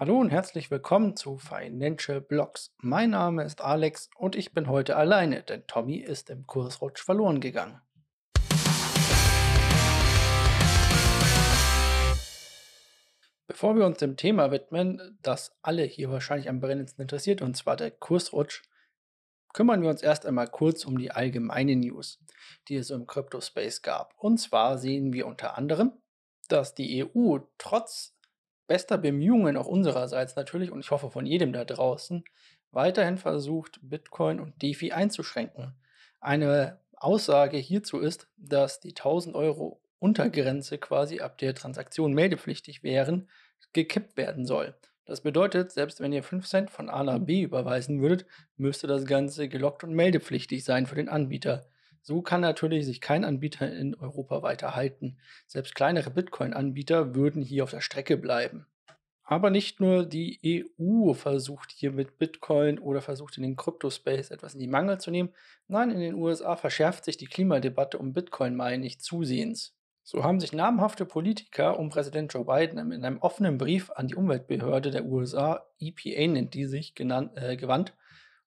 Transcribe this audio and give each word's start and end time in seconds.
Hallo 0.00 0.18
und 0.18 0.30
herzlich 0.30 0.70
willkommen 0.70 1.14
zu 1.14 1.36
Financial 1.36 2.22
Blocks. 2.22 2.72
Mein 2.78 3.10
Name 3.10 3.44
ist 3.44 3.60
Alex 3.60 4.08
und 4.16 4.34
ich 4.34 4.54
bin 4.54 4.66
heute 4.66 4.96
alleine, 4.96 5.42
denn 5.42 5.66
Tommy 5.66 5.96
ist 5.98 6.30
im 6.30 6.46
Kursrutsch 6.46 7.02
verloren 7.04 7.38
gegangen. 7.38 7.82
Bevor 13.46 13.76
wir 13.76 13.84
uns 13.84 13.98
dem 13.98 14.16
Thema 14.16 14.50
widmen, 14.50 15.18
das 15.20 15.54
alle 15.60 15.82
hier 15.82 16.10
wahrscheinlich 16.10 16.48
am 16.48 16.60
brennendsten 16.60 17.02
interessiert, 17.02 17.42
und 17.42 17.54
zwar 17.54 17.76
der 17.76 17.90
Kursrutsch, 17.90 18.62
kümmern 19.52 19.82
wir 19.82 19.90
uns 19.90 20.00
erst 20.00 20.24
einmal 20.24 20.48
kurz 20.48 20.86
um 20.86 20.96
die 20.96 21.10
allgemeine 21.10 21.76
News, 21.76 22.24
die 22.68 22.76
es 22.76 22.88
im 22.88 23.06
Crypto-Space 23.06 23.82
gab. 23.82 24.14
Und 24.16 24.38
zwar 24.38 24.78
sehen 24.78 25.12
wir 25.12 25.26
unter 25.26 25.58
anderem, 25.58 25.92
dass 26.48 26.74
die 26.74 27.04
EU 27.04 27.40
trotz 27.58 28.16
bester 28.70 28.98
Bemühungen 28.98 29.56
auch 29.56 29.66
unsererseits 29.66 30.36
natürlich 30.36 30.70
und 30.70 30.78
ich 30.78 30.92
hoffe 30.92 31.10
von 31.10 31.26
jedem 31.26 31.52
da 31.52 31.64
draußen 31.64 32.22
weiterhin 32.70 33.18
versucht, 33.18 33.80
Bitcoin 33.82 34.38
und 34.38 34.62
DeFi 34.62 34.92
einzuschränken. 34.92 35.74
Eine 36.20 36.78
Aussage 36.94 37.56
hierzu 37.56 37.98
ist, 37.98 38.28
dass 38.36 38.78
die 38.78 38.90
1000 38.90 39.34
Euro 39.34 39.82
Untergrenze 39.98 40.78
quasi 40.78 41.18
ab 41.18 41.36
der 41.38 41.52
Transaktion 41.56 42.12
meldepflichtig 42.12 42.84
wären, 42.84 43.28
gekippt 43.72 44.16
werden 44.16 44.46
soll. 44.46 44.76
Das 45.04 45.20
bedeutet, 45.20 45.72
selbst 45.72 45.98
wenn 45.98 46.12
ihr 46.12 46.22
5 46.22 46.46
Cent 46.46 46.70
von 46.70 46.88
A 46.90 47.02
nach 47.02 47.18
B 47.18 47.42
überweisen 47.42 48.00
würdet, 48.00 48.24
müsste 48.56 48.86
das 48.86 49.04
Ganze 49.04 49.48
gelockt 49.48 49.82
und 49.82 49.94
meldepflichtig 49.94 50.62
sein 50.62 50.86
für 50.86 50.94
den 50.94 51.08
Anbieter. 51.08 51.66
So 52.10 52.22
kann 52.22 52.40
natürlich 52.40 52.86
sich 52.86 53.00
kein 53.00 53.24
Anbieter 53.24 53.72
in 53.72 53.94
Europa 53.94 54.42
weiter 54.42 54.74
halten. 54.74 55.16
Selbst 55.46 55.76
kleinere 55.76 56.10
Bitcoin-Anbieter 56.10 57.14
würden 57.14 57.40
hier 57.40 57.62
auf 57.62 57.70
der 57.70 57.82
Strecke 57.82 58.16
bleiben. 58.16 58.66
Aber 59.22 59.50
nicht 59.50 59.78
nur 59.78 60.04
die 60.04 60.66
EU 60.80 61.12
versucht 61.12 61.70
hier 61.70 61.92
mit 61.92 62.18
Bitcoin 62.18 62.80
oder 62.80 63.00
versucht 63.00 63.36
in 63.36 63.44
den 63.44 63.54
Crypto-Space 63.54 64.32
etwas 64.32 64.54
in 64.54 64.58
die 64.58 64.66
Mangel 64.66 64.98
zu 64.98 65.12
nehmen. 65.12 65.28
Nein, 65.68 65.92
in 65.92 66.00
den 66.00 66.16
USA 66.16 66.56
verschärft 66.56 67.04
sich 67.04 67.16
die 67.16 67.28
Klimadebatte 67.28 67.96
um 67.96 68.12
Bitcoin-Mining 68.12 68.80
nicht 68.80 69.02
zusehends. 69.02 69.76
So 70.02 70.24
haben 70.24 70.40
sich 70.40 70.52
namhafte 70.52 71.06
Politiker 71.06 71.78
um 71.78 71.90
Präsident 71.90 72.34
Joe 72.34 72.44
Biden 72.44 72.90
in 72.90 73.04
einem 73.04 73.18
offenen 73.18 73.56
Brief 73.56 73.92
an 73.92 74.08
die 74.08 74.16
Umweltbehörde 74.16 74.90
der 74.90 75.04
USA, 75.04 75.64
EPA 75.78 76.26
nennt 76.26 76.54
die 76.54 76.64
sich, 76.64 76.96
genannt, 76.96 77.30
äh, 77.36 77.56
gewandt 77.56 77.94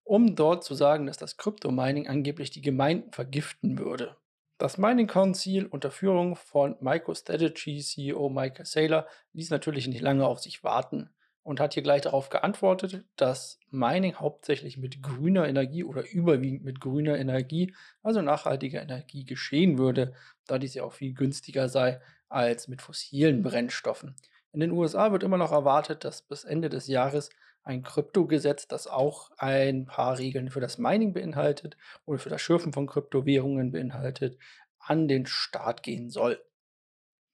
um 0.04 0.36
dort 0.36 0.64
zu 0.64 0.74
sagen, 0.74 1.06
dass 1.06 1.16
das 1.16 1.36
Kryptomining 1.36 2.06
angeblich 2.06 2.50
die 2.50 2.62
Gemeinden 2.62 3.10
vergiften 3.12 3.78
würde. 3.78 4.16
Das 4.58 4.78
Mining 4.78 5.08
Council 5.08 5.66
unter 5.66 5.90
Führung 5.90 6.36
von 6.36 6.76
MicroStrategy 6.80 7.80
CEO 7.80 8.28
Michael 8.28 8.66
Saylor 8.66 9.06
ließ 9.32 9.50
natürlich 9.50 9.88
nicht 9.88 10.00
lange 10.00 10.26
auf 10.26 10.38
sich 10.38 10.62
warten 10.62 11.10
und 11.42 11.60
hat 11.60 11.74
hier 11.74 11.82
gleich 11.82 12.02
darauf 12.02 12.30
geantwortet, 12.30 13.04
dass 13.16 13.58
Mining 13.70 14.14
hauptsächlich 14.14 14.78
mit 14.78 15.02
grüner 15.02 15.48
Energie 15.48 15.82
oder 15.82 16.08
überwiegend 16.08 16.64
mit 16.64 16.80
grüner 16.80 17.18
Energie, 17.18 17.74
also 18.02 18.22
nachhaltiger 18.22 18.80
Energie, 18.80 19.24
geschehen 19.24 19.76
würde, 19.76 20.14
da 20.46 20.58
dies 20.58 20.74
ja 20.74 20.84
auch 20.84 20.92
viel 20.92 21.14
günstiger 21.14 21.68
sei 21.68 22.00
als 22.28 22.68
mit 22.68 22.80
fossilen 22.80 23.42
Brennstoffen. 23.42 24.14
In 24.52 24.60
den 24.60 24.70
USA 24.70 25.10
wird 25.10 25.24
immer 25.24 25.36
noch 25.36 25.52
erwartet, 25.52 26.04
dass 26.04 26.22
bis 26.22 26.44
Ende 26.44 26.68
des 26.68 26.86
Jahres 26.86 27.30
ein 27.64 27.82
Kryptogesetz, 27.82 28.68
das 28.68 28.86
auch 28.86 29.30
ein 29.38 29.86
paar 29.86 30.18
Regeln 30.18 30.50
für 30.50 30.60
das 30.60 30.78
Mining 30.78 31.12
beinhaltet 31.12 31.76
oder 32.04 32.18
für 32.18 32.28
das 32.28 32.42
Schürfen 32.42 32.72
von 32.72 32.86
Kryptowährungen 32.86 33.72
beinhaltet, 33.72 34.38
an 34.78 35.08
den 35.08 35.26
Start 35.26 35.82
gehen 35.82 36.10
soll. 36.10 36.40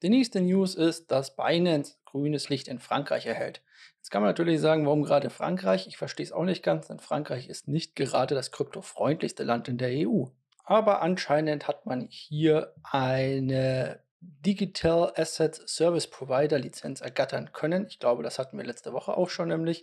Die 0.03 0.09
nächste 0.09 0.41
News 0.41 0.77
ist, 0.77 1.11
dass 1.11 1.37
Binance 1.37 1.97
grünes 2.07 2.49
Licht 2.49 2.69
in 2.69 2.79
Frankreich 2.79 3.27
erhält. 3.27 3.63
Jetzt 3.99 4.11
kann 4.11 4.23
man 4.23 4.31
natürlich 4.31 4.61
sagen, 4.61 4.87
warum 4.87 5.03
gerade 5.03 5.29
Frankreich? 5.31 5.87
Ich 5.87 5.99
verstehe 5.99 6.25
es 6.25 6.33
auch 6.33 6.45
nicht 6.45 6.63
ganz, 6.63 6.89
denn 6.89 7.01
Frankreich 7.01 7.49
ist 7.49 7.69
nicht 7.69 7.97
gerade 7.97 8.35
das 8.35 8.51
kryptofreundlichste 8.51 9.45
Land 9.45 9.69
in 9.69 9.79
der 9.79 10.09
EU. 10.09 10.27
Aber 10.65 11.03
anscheinend 11.03 11.69
hat 11.69 11.85
man 11.85 12.07
hier 12.09 12.75
eine 12.83 14.01
Digital 14.21 15.13
Asset 15.17 15.55
Service 15.69 16.07
Provider 16.07 16.59
Lizenz 16.59 17.01
ergattern 17.01 17.53
können. 17.53 17.87
Ich 17.87 17.99
glaube, 17.99 18.23
das 18.23 18.39
hatten 18.39 18.57
wir 18.57 18.65
letzte 18.65 18.93
Woche 18.93 19.17
auch 19.17 19.31
schon 19.31 19.49
nämlich. 19.49 19.83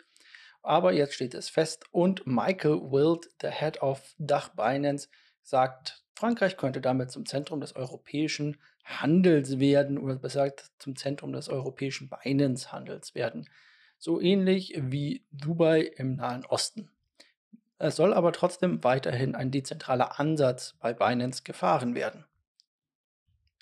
Aber 0.62 0.92
jetzt 0.92 1.14
steht 1.14 1.34
es 1.34 1.50
fest 1.50 1.86
und 1.92 2.28
Michael 2.28 2.82
Wild, 2.92 3.30
der 3.42 3.52
Head 3.52 3.82
of 3.82 4.16
Dach 4.18 4.50
Binance, 4.50 5.08
sagt, 5.42 6.04
Frankreich 6.16 6.58
könnte 6.58 6.82
damit 6.82 7.12
zum 7.12 7.26
Zentrum 7.26 7.62
des 7.62 7.76
europäischen 7.76 8.58
Handels 8.84 9.60
werden 9.60 9.98
oder 9.98 10.16
besser 10.16 10.50
gesagt 10.50 10.72
zum 10.80 10.96
Zentrum 10.96 11.32
des 11.32 11.48
europäischen 11.50 12.10
Binance-Handels 12.10 13.16
werden. 13.16 13.48
So 13.98 14.20
ähnlich 14.20 14.74
wie 14.78 15.26
Dubai 15.32 15.82
im 15.82 16.16
Nahen 16.16 16.46
Osten. 16.46 16.90
Es 17.80 17.96
soll 17.96 18.14
aber 18.14 18.32
trotzdem 18.32 18.84
weiterhin 18.84 19.36
ein 19.36 19.52
dezentraler 19.52 20.20
Ansatz 20.20 20.76
bei 20.80 20.94
Binance 20.94 21.44
gefahren 21.44 21.96
werden. 21.96 22.26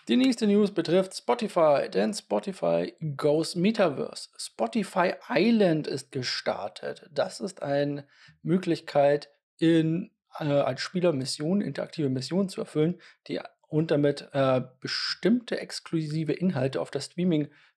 Die 0.07 0.17
nächste 0.17 0.45
News 0.45 0.71
betrifft 0.71 1.15
Spotify, 1.15 1.89
denn 1.91 2.13
Spotify 2.13 2.93
goes 3.17 3.55
Metaverse. 3.55 4.29
Spotify 4.37 5.13
Island 5.29 5.87
ist 5.87 6.11
gestartet. 6.11 7.09
Das 7.11 7.39
ist 7.39 7.63
eine 7.63 8.05
Möglichkeit, 8.43 9.29
in, 9.57 10.11
äh, 10.39 10.43
als 10.43 10.81
Spieler 10.81 11.11
Missionen, 11.11 11.61
interaktive 11.61 12.09
Missionen 12.09 12.49
zu 12.49 12.61
erfüllen, 12.61 13.01
die 13.27 13.39
und 13.67 13.89
damit 13.89 14.29
äh, 14.33 14.61
bestimmte 14.79 15.59
exklusive 15.59 16.33
Inhalte 16.33 16.79
auf 16.79 16.91
der 16.91 17.01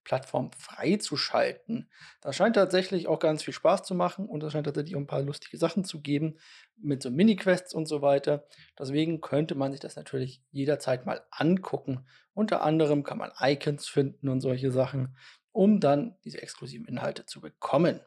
Streaming-Plattform 0.08 0.50
freizuschalten. 0.52 1.91
Das 2.20 2.36
scheint 2.36 2.56
tatsächlich 2.56 3.06
auch 3.06 3.19
ganz 3.19 3.42
viel 3.42 3.54
Spaß 3.54 3.82
zu 3.82 3.94
machen 3.94 4.26
und 4.26 4.42
es 4.42 4.52
scheint 4.52 4.66
tatsächlich 4.66 4.96
auch 4.96 5.00
ein 5.00 5.06
paar 5.06 5.22
lustige 5.22 5.58
Sachen 5.58 5.84
zu 5.84 6.00
geben 6.00 6.38
mit 6.80 7.02
so 7.02 7.10
Mini-Quests 7.10 7.74
und 7.74 7.86
so 7.86 8.02
weiter. 8.02 8.46
Deswegen 8.78 9.20
könnte 9.20 9.54
man 9.54 9.72
sich 9.72 9.80
das 9.80 9.96
natürlich 9.96 10.42
jederzeit 10.50 11.06
mal 11.06 11.22
angucken. 11.30 12.06
Unter 12.34 12.62
anderem 12.62 13.04
kann 13.04 13.19
man 13.19 13.32
Icons 13.41 13.88
finden 13.88 14.28
und 14.28 14.41
solche 14.41 14.70
Sachen, 14.70 15.16
um 15.52 15.80
dann 15.80 16.16
diese 16.25 16.40
exklusiven 16.42 16.86
Inhalte 16.86 17.26
zu 17.26 17.40
bekommen. 17.40 18.00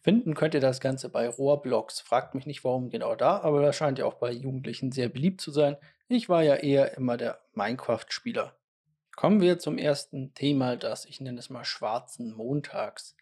Finden 0.00 0.34
könnt 0.34 0.54
ihr 0.54 0.60
das 0.60 0.80
Ganze 0.80 1.10
bei 1.10 1.28
Rohrblocks. 1.28 2.00
Fragt 2.00 2.34
mich 2.34 2.44
nicht, 2.46 2.64
warum 2.64 2.90
genau 2.90 3.14
da, 3.14 3.40
aber 3.40 3.62
das 3.62 3.76
scheint 3.76 4.00
ja 4.00 4.04
auch 4.04 4.14
bei 4.14 4.32
Jugendlichen 4.32 4.90
sehr 4.90 5.08
beliebt 5.08 5.40
zu 5.40 5.52
sein. 5.52 5.76
Ich 6.08 6.28
war 6.28 6.42
ja 6.42 6.56
eher 6.56 6.96
immer 6.96 7.16
der 7.16 7.40
Minecraft-Spieler. 7.54 8.56
Kommen 9.22 9.40
wir 9.40 9.60
zum 9.60 9.78
ersten 9.78 10.34
Thema, 10.34 10.74
das 10.74 11.04
ich 11.04 11.20
nenne 11.20 11.38
es 11.38 11.48
mal 11.48 11.64
schwarzen 11.64 12.32
Montags. 12.32 13.14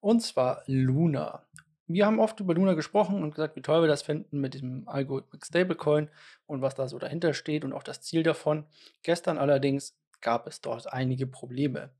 Und 0.00 0.20
zwar 0.20 0.64
Luna. 0.66 1.46
Wir 1.86 2.06
haben 2.06 2.18
oft 2.18 2.40
über 2.40 2.54
Luna 2.54 2.74
gesprochen 2.74 3.22
und 3.22 3.30
gesagt, 3.30 3.54
wie 3.54 3.62
toll 3.62 3.80
wir 3.80 3.86
das 3.86 4.02
finden 4.02 4.40
mit 4.40 4.54
diesem 4.54 4.88
Algorithmic 4.88 5.46
Stablecoin 5.46 6.10
und 6.46 6.60
was 6.60 6.74
da 6.74 6.88
so 6.88 6.98
dahinter 6.98 7.34
steht 7.34 7.64
und 7.64 7.72
auch 7.72 7.84
das 7.84 8.00
Ziel 8.00 8.24
davon. 8.24 8.66
Gestern 9.04 9.38
allerdings 9.38 9.96
gab 10.20 10.48
es 10.48 10.60
dort 10.60 10.92
einige 10.92 11.28
Probleme. 11.28 11.90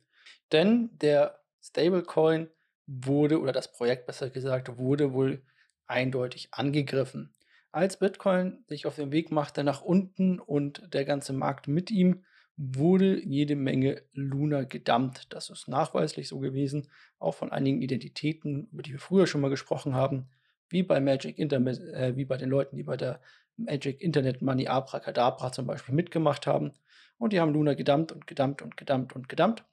Denn 0.50 0.90
der 1.00 1.38
Stablecoin 1.62 2.48
wurde, 2.88 3.40
oder 3.40 3.52
das 3.52 3.70
Projekt 3.70 4.06
besser 4.06 4.30
gesagt, 4.30 4.78
wurde 4.78 5.12
wohl 5.12 5.44
eindeutig 5.86 6.48
angegriffen. 6.50 7.32
Als 7.70 8.00
Bitcoin 8.00 8.64
sich 8.66 8.84
auf 8.86 8.96
den 8.96 9.12
Weg 9.12 9.30
machte 9.30 9.62
nach 9.62 9.80
unten 9.80 10.40
und 10.40 10.92
der 10.92 11.04
ganze 11.04 11.32
Markt 11.32 11.68
mit 11.68 11.92
ihm, 11.92 12.24
wurde 12.56 13.20
jede 13.24 13.56
Menge 13.56 14.02
Luna 14.12 14.64
gedumpt. 14.64 15.26
Das 15.30 15.50
ist 15.50 15.68
nachweislich 15.68 16.28
so 16.28 16.38
gewesen, 16.38 16.88
auch 17.18 17.34
von 17.34 17.50
einigen 17.50 17.82
Identitäten, 17.82 18.68
über 18.72 18.82
die 18.82 18.92
wir 18.92 18.98
früher 18.98 19.26
schon 19.26 19.40
mal 19.40 19.50
gesprochen 19.50 19.94
haben, 19.94 20.28
wie 20.68 20.82
bei 20.82 21.00
Magic 21.00 21.38
Internet, 21.38 21.80
äh, 21.80 22.16
wie 22.16 22.24
bei 22.24 22.36
den 22.36 22.50
Leuten, 22.50 22.76
die 22.76 22.84
bei 22.84 22.96
der 22.96 23.20
Magic 23.56 24.00
Internet 24.00 24.42
Money 24.42 24.68
Abracadabra 24.68 25.52
zum 25.52 25.66
Beispiel 25.66 25.94
mitgemacht 25.94 26.46
haben. 26.46 26.72
Und 27.18 27.32
die 27.32 27.40
haben 27.40 27.52
Luna 27.52 27.74
gedumpt 27.74 28.12
und 28.12 28.26
gedumpt 28.26 28.62
und 28.62 28.76
gedumpt 28.76 29.14
und 29.14 29.28
gedumpt, 29.28 29.64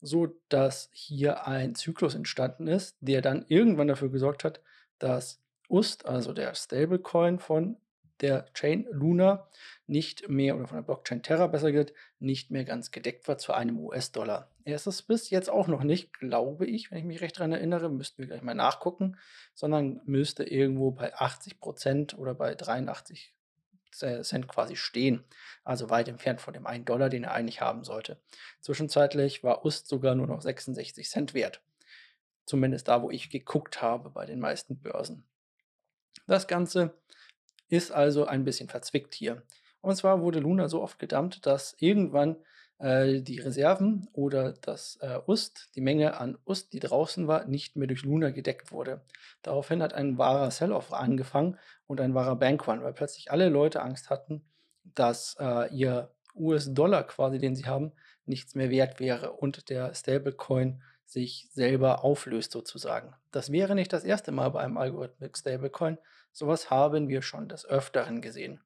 so 0.00 0.28
dass 0.48 0.90
hier 0.92 1.46
ein 1.46 1.74
Zyklus 1.74 2.14
entstanden 2.14 2.66
ist, 2.66 2.96
der 3.00 3.22
dann 3.22 3.44
irgendwann 3.48 3.88
dafür 3.88 4.10
gesorgt 4.10 4.44
hat, 4.44 4.60
dass 4.98 5.40
UST, 5.68 6.06
also 6.06 6.32
der 6.32 6.54
Stablecoin 6.54 7.38
von 7.38 7.76
der 8.20 8.46
Chain 8.54 8.86
Luna, 8.90 9.48
nicht 9.86 10.28
mehr, 10.28 10.56
oder 10.56 10.66
von 10.66 10.76
der 10.76 10.82
Blockchain 10.82 11.22
Terra 11.22 11.46
besser 11.46 11.72
gesagt, 11.72 11.94
nicht 12.18 12.50
mehr 12.50 12.64
ganz 12.64 12.90
gedeckt 12.90 13.28
war 13.28 13.38
zu 13.38 13.52
einem 13.52 13.78
US-Dollar. 13.78 14.50
Er 14.64 14.76
ist 14.76 14.86
es 14.86 15.02
bis 15.02 15.30
jetzt 15.30 15.48
auch 15.48 15.66
noch 15.66 15.82
nicht, 15.82 16.12
glaube 16.18 16.66
ich, 16.66 16.90
wenn 16.90 16.98
ich 16.98 17.04
mich 17.04 17.20
recht 17.20 17.38
daran 17.38 17.52
erinnere, 17.52 17.88
müssten 17.88 18.18
wir 18.18 18.26
gleich 18.26 18.42
mal 18.42 18.54
nachgucken, 18.54 19.16
sondern 19.54 20.00
müsste 20.04 20.44
irgendwo 20.44 20.90
bei 20.90 21.14
80 21.14 21.60
Prozent 21.60 22.18
oder 22.18 22.34
bei 22.34 22.54
83 22.54 23.34
Cent 23.90 24.48
quasi 24.48 24.76
stehen. 24.76 25.24
Also 25.64 25.90
weit 25.90 26.08
entfernt 26.08 26.40
von 26.40 26.54
dem 26.54 26.66
1 26.66 26.84
Dollar, 26.84 27.08
den 27.08 27.24
er 27.24 27.32
eigentlich 27.32 27.60
haben 27.60 27.84
sollte. 27.84 28.20
Zwischenzeitlich 28.60 29.42
war 29.42 29.64
UST 29.64 29.88
sogar 29.88 30.14
nur 30.14 30.26
noch 30.26 30.42
66 30.42 31.08
Cent 31.08 31.34
wert. 31.34 31.62
Zumindest 32.44 32.88
da, 32.88 33.02
wo 33.02 33.10
ich 33.10 33.30
geguckt 33.30 33.82
habe 33.82 34.10
bei 34.10 34.26
den 34.26 34.40
meisten 34.40 34.78
Börsen. 34.78 35.24
Das 36.26 36.46
Ganze 36.46 36.94
ist 37.68 37.92
also 37.92 38.26
ein 38.26 38.44
bisschen 38.44 38.68
verzwickt 38.68 39.14
hier. 39.14 39.42
Und 39.80 39.96
zwar 39.96 40.20
wurde 40.20 40.40
Luna 40.40 40.68
so 40.68 40.82
oft 40.82 40.98
gedumpt, 40.98 41.46
dass 41.46 41.76
irgendwann 41.78 42.36
äh, 42.78 43.20
die 43.20 43.38
Reserven 43.38 44.08
oder 44.12 44.52
das 44.52 44.98
äh, 45.00 45.18
UST, 45.26 45.70
die 45.74 45.80
Menge 45.80 46.18
an 46.18 46.38
UST, 46.46 46.72
die 46.72 46.80
draußen 46.80 47.28
war, 47.28 47.46
nicht 47.46 47.76
mehr 47.76 47.88
durch 47.88 48.02
Luna 48.02 48.30
gedeckt 48.30 48.72
wurde. 48.72 49.02
Daraufhin 49.42 49.82
hat 49.82 49.94
ein 49.94 50.18
wahrer 50.18 50.50
Sell-off 50.50 50.92
angefangen 50.92 51.58
und 51.86 52.00
ein 52.00 52.14
wahrer 52.14 52.36
Bankrun, 52.36 52.82
weil 52.82 52.92
plötzlich 52.92 53.30
alle 53.30 53.48
Leute 53.48 53.82
Angst 53.82 54.10
hatten, 54.10 54.44
dass 54.84 55.36
äh, 55.38 55.72
ihr 55.74 56.10
US-Dollar 56.34 57.04
quasi, 57.04 57.38
den 57.38 57.56
sie 57.56 57.66
haben, 57.66 57.92
nichts 58.26 58.54
mehr 58.54 58.70
wert 58.70 59.00
wäre 59.00 59.32
und 59.32 59.70
der 59.70 59.94
Stablecoin 59.94 60.82
sich 61.04 61.48
selber 61.52 62.04
auflöst 62.04 62.52
sozusagen. 62.52 63.14
Das 63.30 63.50
wäre 63.50 63.74
nicht 63.74 63.92
das 63.92 64.04
erste 64.04 64.30
Mal 64.30 64.50
bei 64.50 64.60
einem 64.60 64.76
Algorithmic 64.76 65.36
Stablecoin. 65.36 65.98
Sowas 66.32 66.70
haben 66.70 67.08
wir 67.08 67.22
schon 67.22 67.48
des 67.48 67.66
Öfteren 67.66 68.20
gesehen. 68.20 68.60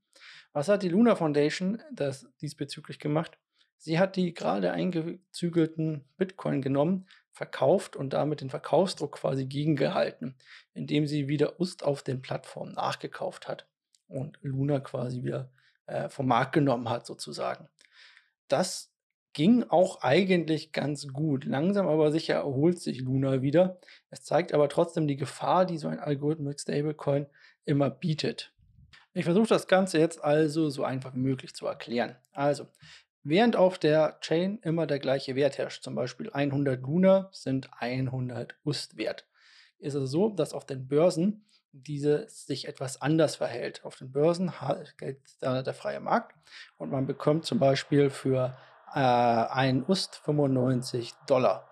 Was 0.53 0.69
hat 0.69 0.82
die 0.82 0.88
Luna 0.88 1.17
Foundation 1.17 1.82
das 1.93 2.26
diesbezüglich 2.41 2.99
gemacht? 2.99 3.38
Sie 3.79 3.99
hat 3.99 4.17
die 4.17 4.35
gerade 4.35 4.73
eingezügelten 4.73 6.05
Bitcoin 6.17 6.62
genommen, 6.62 7.06
verkauft 7.32 7.97
und 7.97 8.12
damit 8.12 8.43
den 8.43 8.50
Verkaufsdruck 8.50 9.12
quasi 9.12 9.47
gegengehalten, 9.47 10.37
indem 10.75 11.06
sie 11.06 11.29
wieder 11.29 11.59
UST 11.59 11.82
auf 11.82 12.03
den 12.03 12.20
Plattformen 12.20 12.75
nachgekauft 12.75 13.49
hat 13.49 13.67
und 14.06 14.38
Luna 14.43 14.81
quasi 14.81 15.25
wieder 15.25 15.50
äh, 15.87 16.09
vom 16.11 16.26
Markt 16.26 16.53
genommen 16.53 16.91
hat 16.91 17.06
sozusagen. 17.06 17.69
Das 18.49 18.93
ging 19.32 19.64
auch 19.69 20.03
eigentlich 20.03 20.73
ganz 20.73 21.09
gut. 21.09 21.44
Langsam 21.44 21.88
aber 21.88 22.12
sicher 22.12 22.35
erholt 22.35 22.81
sich 22.81 23.00
Luna 23.00 23.43
wieder. 23.43 23.81
Es 24.11 24.23
zeigt 24.23 24.53
aber 24.53 24.69
trotzdem 24.69 25.09
die 25.09 25.17
Gefahr, 25.17 25.64
die 25.64 25.79
so 25.79 25.88
ein 25.88 25.99
Algorithmic 25.99 26.61
Stablecoin 26.61 27.26
immer 27.64 27.91
bietet. 27.91 28.53
Ich 29.14 29.25
versuche 29.25 29.49
das 29.49 29.67
Ganze 29.67 29.99
jetzt 29.99 30.23
also 30.25 30.70
so 30.70 30.85
einfach 30.85 31.14
wie 31.14 31.20
möglich 31.20 31.55
zu 31.55 31.67
erklären. 31.67 32.17
Also, 32.32 32.67
während 33.23 33.56
auf 33.56 33.79
der 33.79 34.19
Chain 34.20 34.59
immer 34.62 34.87
der 34.87 34.99
gleiche 34.99 35.35
Wert 35.35 35.59
herrscht, 35.59 35.82
zum 35.82 35.94
Beispiel 35.94 36.31
100 36.31 36.81
Luna 36.81 37.29
sind 37.32 37.69
100 37.79 38.56
UST 38.64 38.97
wert, 38.97 39.26
ist 39.79 39.94
es 39.94 40.11
so, 40.11 40.31
dass 40.31 40.55
auf 40.55 40.64
den 40.64 40.88
Börsen 40.88 41.44
diese 41.73 42.29
sich 42.29 42.69
etwas 42.69 43.00
anders 43.00 43.37
verhält. 43.37 43.85
Auf 43.85 43.97
den 43.97 44.12
Börsen 44.12 44.53
gilt 44.99 45.20
der 45.41 45.75
freie 45.75 46.00
Markt 46.00 46.37
und 46.79 46.91
man 46.91 47.06
bekommt 47.06 47.47
zum 47.47 47.59
Beispiel 47.59 48.11
für 48.11 48.56
äh, 48.94 48.99
ein 48.99 49.85
UST 49.87 50.17
95 50.17 51.14
Dollar. 51.26 51.69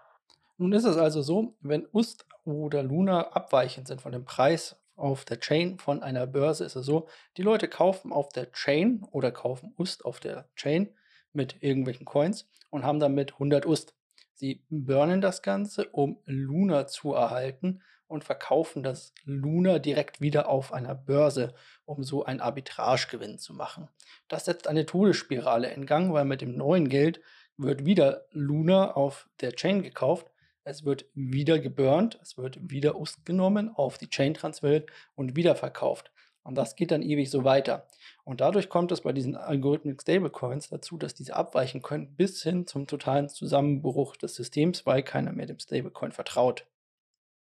Nun 0.56 0.72
ist 0.72 0.84
es 0.84 0.96
also 0.96 1.22
so, 1.22 1.54
wenn 1.60 1.86
UST 1.92 2.26
oder 2.44 2.82
Luna 2.82 3.28
abweichend 3.32 3.88
sind 3.88 4.00
von 4.00 4.12
dem 4.12 4.24
Preis 4.24 4.79
auf 5.00 5.24
der 5.24 5.40
Chain 5.40 5.78
von 5.78 6.02
einer 6.02 6.26
Börse, 6.26 6.64
ist 6.64 6.76
es 6.76 6.86
so, 6.86 7.08
die 7.36 7.42
Leute 7.42 7.68
kaufen 7.68 8.12
auf 8.12 8.28
der 8.28 8.52
Chain 8.52 9.02
oder 9.10 9.32
kaufen 9.32 9.74
UST 9.78 10.04
auf 10.04 10.20
der 10.20 10.48
Chain 10.54 10.94
mit 11.32 11.62
irgendwelchen 11.62 12.06
Coins 12.06 12.48
und 12.70 12.84
haben 12.84 13.00
damit 13.00 13.32
100 13.34 13.66
UST. 13.66 13.94
Sie 14.34 14.64
burnen 14.70 15.20
das 15.20 15.42
Ganze, 15.42 15.88
um 15.90 16.18
Luna 16.24 16.86
zu 16.86 17.12
erhalten 17.12 17.82
und 18.06 18.24
verkaufen 18.24 18.82
das 18.82 19.14
Luna 19.24 19.78
direkt 19.78 20.20
wieder 20.20 20.48
auf 20.48 20.72
einer 20.72 20.94
Börse, 20.94 21.54
um 21.84 22.02
so 22.02 22.24
einen 22.24 22.40
Arbitragegewinn 22.40 23.38
zu 23.38 23.54
machen. 23.54 23.88
Das 24.28 24.46
setzt 24.46 24.66
eine 24.66 24.86
Todesspirale 24.86 25.70
in 25.72 25.86
Gang, 25.86 26.12
weil 26.12 26.24
mit 26.24 26.40
dem 26.40 26.56
neuen 26.56 26.88
Geld 26.88 27.20
wird 27.56 27.84
wieder 27.84 28.26
Luna 28.32 28.92
auf 28.92 29.28
der 29.40 29.52
Chain 29.52 29.82
gekauft, 29.82 30.30
es 30.70 30.84
wird 30.84 31.04
wieder 31.14 31.58
geburnt, 31.58 32.18
es 32.22 32.38
wird 32.38 32.58
wieder 32.70 32.98
UST 32.98 33.26
genommen, 33.26 33.70
auf 33.74 33.98
die 33.98 34.08
Chain 34.08 34.34
transferiert 34.34 34.88
und 35.14 35.36
wieder 35.36 35.56
verkauft. 35.56 36.10
Und 36.42 36.54
das 36.54 36.74
geht 36.74 36.90
dann 36.90 37.02
ewig 37.02 37.30
so 37.30 37.44
weiter. 37.44 37.86
Und 38.24 38.40
dadurch 38.40 38.68
kommt 38.68 38.92
es 38.92 39.02
bei 39.02 39.12
diesen 39.12 39.36
Algorithmic 39.36 40.00
Stablecoins 40.00 40.68
dazu, 40.68 40.96
dass 40.96 41.14
diese 41.14 41.36
abweichen 41.36 41.82
können 41.82 42.16
bis 42.16 42.42
hin 42.42 42.66
zum 42.66 42.86
totalen 42.86 43.28
Zusammenbruch 43.28 44.16
des 44.16 44.36
Systems, 44.36 44.86
weil 44.86 45.02
keiner 45.02 45.32
mehr 45.32 45.46
dem 45.46 45.58
Stablecoin 45.58 46.12
vertraut. 46.12 46.66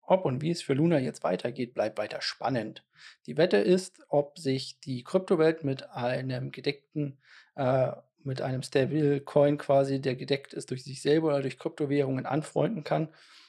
Ob 0.00 0.24
und 0.24 0.40
wie 0.40 0.50
es 0.50 0.62
für 0.62 0.74
Luna 0.74 0.98
jetzt 0.98 1.24
weitergeht, 1.24 1.74
bleibt 1.74 1.98
weiter 1.98 2.22
spannend. 2.22 2.84
Die 3.26 3.36
Wette 3.36 3.56
ist, 3.56 4.00
ob 4.08 4.38
sich 4.38 4.78
die 4.80 5.02
Kryptowelt 5.02 5.64
mit 5.64 5.90
einem 5.90 6.52
gedeckten, 6.52 7.18
äh, 7.56 7.92
mit 8.26 8.42
einem 8.42 8.62
Stablecoin 8.62 9.58
quasi, 9.58 10.00
der 10.00 10.16
gedeckt 10.16 10.52
ist 10.52 10.70
durch 10.70 10.84
sich 10.84 11.00
selber 11.00 11.28
oder 11.28 11.42
durch 11.42 11.58
Kryptowährungen 11.58 12.26
anfreunden 12.26 12.84
kann, 12.84 13.08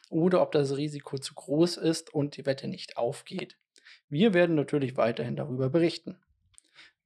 oder 0.09 0.41
ob 0.41 0.51
das 0.53 0.77
Risiko 0.77 1.17
zu 1.17 1.33
groß 1.33 1.77
ist 1.77 2.13
und 2.13 2.37
die 2.37 2.45
Wette 2.45 2.67
nicht 2.67 2.97
aufgeht. 2.97 3.57
Wir 4.09 4.33
werden 4.33 4.55
natürlich 4.55 4.95
weiterhin 4.95 5.35
darüber 5.35 5.69
berichten. 5.69 6.17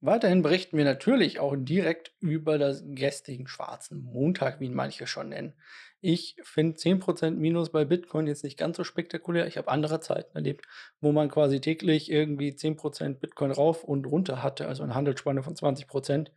Weiterhin 0.00 0.42
berichten 0.42 0.76
wir 0.76 0.84
natürlich 0.84 1.38
auch 1.38 1.54
direkt 1.56 2.12
über 2.18 2.58
das 2.58 2.82
gestrigen 2.86 3.46
schwarzen 3.46 4.02
Montag, 4.02 4.58
wie 4.58 4.66
ihn 4.66 4.74
manche 4.74 5.06
schon 5.06 5.28
nennen. 5.28 5.54
Ich 6.00 6.34
finde 6.42 6.76
10% 6.76 7.30
Minus 7.30 7.70
bei 7.70 7.84
Bitcoin 7.84 8.26
jetzt 8.26 8.42
nicht 8.42 8.58
ganz 8.58 8.76
so 8.76 8.82
spektakulär. 8.82 9.46
Ich 9.46 9.58
habe 9.58 9.68
andere 9.68 10.00
Zeiten 10.00 10.36
erlebt, 10.36 10.66
wo 11.00 11.12
man 11.12 11.28
quasi 11.28 11.60
täglich 11.60 12.10
irgendwie 12.10 12.50
10% 12.50 13.14
Bitcoin 13.20 13.52
rauf 13.52 13.84
und 13.84 14.04
runter 14.06 14.42
hatte, 14.42 14.66
also 14.66 14.82
eine 14.82 14.96
Handelsspanne 14.96 15.44
von 15.44 15.54
20%. 15.54 16.30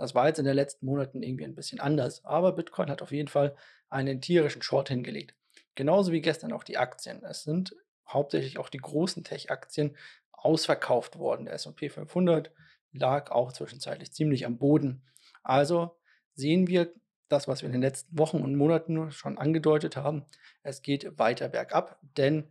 Das 0.00 0.14
war 0.14 0.26
jetzt 0.26 0.38
in 0.38 0.46
den 0.46 0.54
letzten 0.54 0.86
Monaten 0.86 1.22
irgendwie 1.22 1.44
ein 1.44 1.54
bisschen 1.54 1.78
anders. 1.78 2.24
Aber 2.24 2.52
Bitcoin 2.52 2.88
hat 2.88 3.02
auf 3.02 3.12
jeden 3.12 3.28
Fall 3.28 3.54
einen 3.90 4.22
tierischen 4.22 4.62
Short 4.62 4.88
hingelegt. 4.88 5.34
Genauso 5.74 6.10
wie 6.10 6.22
gestern 6.22 6.52
auch 6.52 6.64
die 6.64 6.78
Aktien. 6.78 7.22
Es 7.22 7.42
sind 7.42 7.76
hauptsächlich 8.08 8.58
auch 8.58 8.70
die 8.70 8.78
großen 8.78 9.24
Tech-Aktien 9.24 9.94
ausverkauft 10.32 11.18
worden. 11.18 11.44
Der 11.44 11.54
SP 11.60 11.92
500 11.92 12.50
lag 12.92 13.30
auch 13.30 13.52
zwischenzeitlich 13.52 14.10
ziemlich 14.10 14.46
am 14.46 14.56
Boden. 14.56 15.02
Also 15.42 15.98
sehen 16.32 16.66
wir 16.66 16.94
das, 17.28 17.46
was 17.46 17.60
wir 17.60 17.66
in 17.66 17.72
den 17.72 17.82
letzten 17.82 18.18
Wochen 18.18 18.40
und 18.40 18.56
Monaten 18.56 19.12
schon 19.12 19.36
angedeutet 19.36 19.98
haben. 19.98 20.24
Es 20.62 20.80
geht 20.80 21.18
weiter 21.18 21.50
bergab, 21.50 22.00
denn 22.16 22.50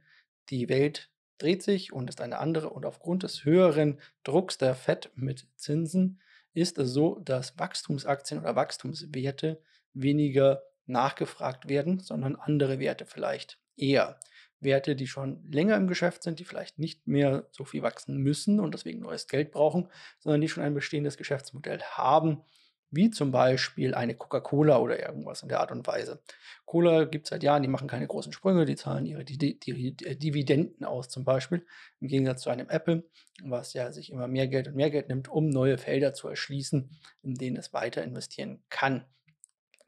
die 0.49 0.69
Welt 0.69 1.09
dreht 1.39 1.63
sich 1.63 1.93
und 1.93 2.11
ist 2.11 2.21
eine 2.21 2.37
andere. 2.37 2.69
Und 2.69 2.85
aufgrund 2.85 3.23
des 3.23 3.43
höheren 3.43 3.99
Drucks 4.23 4.59
der 4.59 4.75
FED 4.75 5.09
mit 5.15 5.47
Zinsen 5.55 6.21
ist 6.59 6.77
es 6.77 6.91
so, 6.91 7.19
dass 7.19 7.57
Wachstumsaktien 7.57 8.39
oder 8.39 8.55
Wachstumswerte 8.55 9.61
weniger 9.93 10.63
nachgefragt 10.85 11.69
werden, 11.69 11.99
sondern 11.99 12.35
andere 12.35 12.79
Werte 12.79 13.05
vielleicht 13.05 13.59
eher. 13.77 14.19
Werte, 14.61 14.95
die 14.95 15.07
schon 15.07 15.41
länger 15.49 15.77
im 15.77 15.87
Geschäft 15.87 16.23
sind, 16.23 16.39
die 16.39 16.45
vielleicht 16.45 16.79
nicht 16.79 17.07
mehr 17.07 17.47
so 17.51 17.63
viel 17.63 17.81
wachsen 17.81 18.17
müssen 18.17 18.59
und 18.59 18.73
deswegen 18.73 18.99
neues 18.99 19.27
Geld 19.27 19.51
brauchen, 19.51 19.89
sondern 20.19 20.41
die 20.41 20.49
schon 20.49 20.63
ein 20.63 20.73
bestehendes 20.73 21.15
Geschäftsmodell 21.15 21.81
haben, 21.81 22.43
wie 22.91 23.09
zum 23.09 23.31
Beispiel 23.31 23.93
eine 23.93 24.15
Coca-Cola 24.15 24.79
oder 24.79 24.99
irgendwas 24.99 25.43
in 25.43 25.49
der 25.49 25.59
Art 25.59 25.71
und 25.71 25.85
Weise. 25.85 26.21
Cola 26.65 27.05
gibt 27.05 27.25
es 27.25 27.29
seit 27.29 27.43
Jahren, 27.43 27.61
die 27.61 27.67
machen 27.67 27.87
keine 27.87 28.07
großen 28.07 28.33
Sprünge, 28.33 28.65
die 28.65 28.75
zahlen 28.75 29.05
ihre 29.05 29.21
äh, 29.21 30.15
Dividenden 30.15 30.85
aus 30.85 31.09
zum 31.09 31.23
Beispiel, 31.23 31.65
im 31.99 32.07
Gegensatz 32.07 32.41
zu 32.41 32.49
einem 32.49 32.69
Apple, 32.69 33.03
was 33.43 33.73
ja 33.73 33.91
sich 33.91 34.11
immer 34.11 34.27
mehr 34.27 34.47
Geld 34.47 34.67
und 34.67 34.75
mehr 34.75 34.89
Geld 34.89 35.09
nimmt, 35.09 35.29
um 35.29 35.49
neue 35.49 35.77
Felder 35.77 36.13
zu 36.13 36.27
erschließen, 36.27 36.89
in 37.23 37.35
denen 37.35 37.57
es 37.57 37.73
weiter 37.73 38.03
investieren 38.03 38.63
kann. 38.69 39.05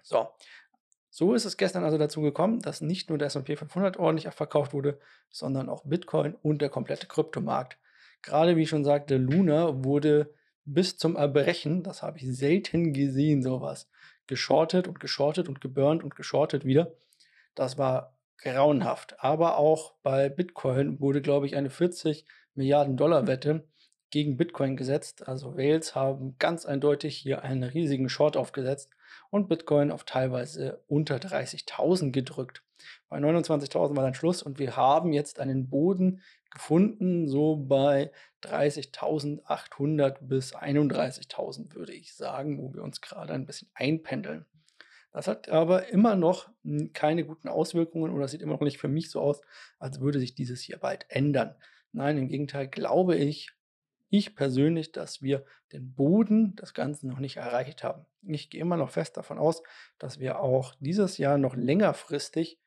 So, 0.04 0.28
so 1.10 1.34
ist 1.34 1.46
es 1.46 1.58
gestern 1.58 1.84
also 1.84 1.98
dazu 1.98 2.22
gekommen, 2.22 2.62
dass 2.62 2.82
nicht 2.82 3.10
nur 3.10 3.18
der 3.18 3.28
S&P 3.28 3.56
500 3.56 3.98
ordentlich 3.98 4.34
verkauft 4.34 4.74
wurde, 4.74 5.00
sondern 5.30 5.70
auch 5.70 5.84
Bitcoin 5.84 6.36
und 6.42 6.62
der 6.62 6.70
komplette 6.70 7.08
Kryptomarkt. 7.08 7.78
Gerade 8.22 8.56
wie 8.56 8.64
ich 8.64 8.70
schon 8.70 8.86
sagte, 8.86 9.18
Luna 9.18 9.84
wurde 9.84 10.34
bis 10.66 10.98
zum 10.98 11.16
Erbrechen, 11.16 11.84
das 11.84 12.04
habe 12.04 12.18
ich 12.18 12.36
selten 12.36 12.94
gesehen, 12.94 13.42
sowas, 13.42 13.90
geschortet 14.28 14.88
und 14.88 15.00
geschortet 15.00 15.50
und 15.50 15.62
geburnt 15.62 16.04
und 16.04 16.16
geschortet 16.16 16.66
wieder. 16.66 16.94
Das 17.56 17.78
war 17.78 18.18
grauenhaft. 18.38 19.16
Aber 19.20 19.58
auch 19.58 19.94
bei 20.04 20.30
Bitcoin 20.30 21.00
wurde, 21.00 21.22
glaube 21.22 21.46
ich, 21.46 21.56
eine 21.56 21.70
40 21.70 22.26
Milliarden 22.54 22.98
Dollar 22.98 23.28
Wette 23.28 23.68
gegen 24.10 24.38
Bitcoin 24.38 24.76
gesetzt. 24.76 25.28
Also 25.28 25.56
Wales 25.58 25.96
haben 25.96 26.36
ganz 26.38 26.66
eindeutig 26.66 27.18
hier 27.18 27.44
einen 27.44 27.64
riesigen 27.64 28.10
Short 28.10 28.36
aufgesetzt 28.36 28.92
und 29.30 29.48
Bitcoin 29.48 29.92
auf 29.92 30.04
teilweise 30.04 30.84
unter 30.88 31.16
30.000 31.16 32.12
gedrückt. 32.12 32.64
Bei 33.10 33.18
29.000 33.18 33.96
war 33.96 34.04
dann 34.04 34.14
Schluss 34.14 34.44
und 34.44 34.60
wir 34.60 34.76
haben 34.76 35.14
jetzt 35.14 35.40
einen 35.40 35.70
Boden 35.70 36.22
gefunden, 36.52 37.28
so 37.28 37.56
bei 37.56 38.12
30.800 38.44 40.18
bis 40.22 40.56
31.000 40.56 41.74
würde 41.74 41.94
ich 41.94 42.14
sagen, 42.16 42.60
wo 42.60 42.74
wir 42.74 42.84
uns 42.84 43.02
gerade 43.02 43.34
ein 43.34 43.46
bisschen 43.46 43.70
einpendeln. 43.74 44.46
Das 45.12 45.28
hat 45.28 45.50
aber 45.50 45.90
immer 45.90 46.16
noch 46.16 46.50
keine 46.94 47.26
guten 47.26 47.50
Auswirkungen 47.50 48.14
oder 48.14 48.28
sieht 48.28 48.42
immer 48.42 48.54
noch 48.54 48.62
nicht 48.62 48.78
für 48.78 48.88
mich 48.88 49.10
so 49.10 49.20
aus, 49.20 49.42
als 49.78 50.00
würde 50.00 50.20
sich 50.20 50.36
dieses 50.36 50.62
hier 50.62 50.78
bald 50.78 51.06
ändern. 51.10 51.56
Nein, 51.92 52.18
im 52.18 52.30
Gegenteil 52.30 52.68
glaube 52.68 53.18
ich, 53.18 53.52
ich 54.10 54.36
persönlich, 54.36 54.92
dass 54.92 55.22
wir 55.22 55.46
den 55.72 55.94
Boden 55.94 56.56
des 56.58 56.74
Ganzen 56.74 57.10
noch 57.10 57.20
nicht 57.20 57.38
erreicht 57.38 57.84
haben. 57.84 58.06
Ich 58.24 58.50
gehe 58.50 58.62
immer 58.62 58.78
noch 58.78 58.90
fest 58.90 59.18
davon 59.18 59.38
aus, 59.38 59.64
dass 59.98 60.20
wir 60.20 60.40
auch 60.40 60.76
dieses 60.80 61.18
Jahr 61.18 61.38
noch 61.38 61.56
längerfristig 61.56 62.61